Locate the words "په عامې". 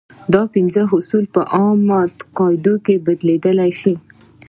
1.35-2.01